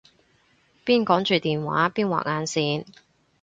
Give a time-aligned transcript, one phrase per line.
[0.83, 2.87] 邊講住電話邊畫眼線